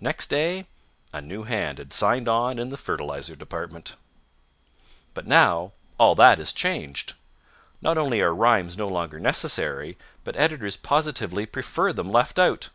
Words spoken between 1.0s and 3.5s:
a new hand had signed on in the fertilizer